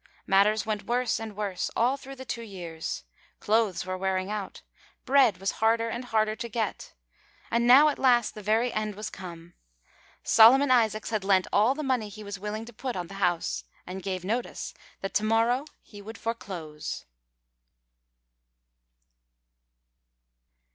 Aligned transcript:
Matters 0.25 0.65
went 0.65 0.87
worse 0.87 1.19
and 1.19 1.35
worse, 1.37 1.69
all 1.75 1.95
through 1.95 2.15
the 2.15 2.25
two 2.25 2.41
years. 2.41 3.03
Clothes 3.39 3.85
were 3.85 3.99
wearing 3.99 4.31
out, 4.31 4.63
bread 5.05 5.37
was 5.37 5.51
harder 5.61 5.89
and 5.89 6.05
harder 6.05 6.35
to 6.37 6.49
get. 6.49 6.95
And 7.51 7.67
now, 7.67 7.87
at 7.87 7.99
last, 7.99 8.33
the 8.33 8.41
very 8.41 8.73
end 8.73 8.95
was 8.95 9.11
come. 9.11 9.53
Solomon 10.23 10.71
Isaacs 10.71 11.11
had 11.11 11.23
lent 11.23 11.45
all 11.53 11.75
the 11.75 11.83
money 11.83 12.09
he 12.09 12.23
was 12.23 12.39
willing 12.39 12.65
to 12.65 12.73
put 12.73 12.95
on 12.95 13.09
the 13.09 13.13
house, 13.21 13.63
and 13.85 14.01
gave 14.01 14.25
notice 14.25 14.73
that 15.01 15.13
to 15.13 15.23
morrow 15.23 15.65
he 15.83 16.01
would 16.01 16.17
foreclose. 16.17 17.05